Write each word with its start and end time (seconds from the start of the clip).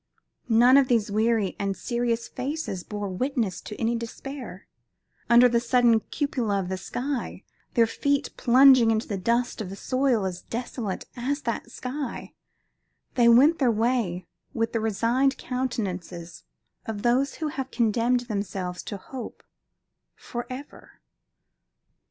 None 0.49 0.77
of 0.77 0.87
these 0.87 1.11
weary 1.11 1.55
and 1.59 1.77
serious 1.77 2.27
faces 2.27 2.83
bore 2.83 3.07
witness 3.09 3.61
to 3.61 3.79
any 3.79 3.95
despair; 3.95 4.65
under 5.29 5.47
the 5.47 5.59
sullen 5.59 5.99
cupola 5.99 6.59
of 6.59 6.69
the 6.69 6.77
sky, 6.77 7.43
their 7.75 7.85
feet 7.85 8.31
plunging 8.35 8.89
into 8.89 9.07
the 9.07 9.19
dust 9.19 9.61
of 9.61 9.71
a 9.71 9.75
soil 9.75 10.25
as 10.25 10.41
desolate 10.41 11.05
as 11.15 11.43
that 11.43 11.69
sky, 11.69 12.33
they 13.13 13.27
went 13.29 13.59
their 13.59 13.69
way 13.69 14.25
with 14.55 14.73
the 14.73 14.79
resigned 14.79 15.37
countenances 15.37 16.45
of 16.87 17.03
those 17.03 17.35
who 17.35 17.49
have 17.49 17.69
condemned 17.69 18.21
themselves 18.21 18.81
to 18.81 18.97
hope 18.97 19.43
forever. 20.15 20.99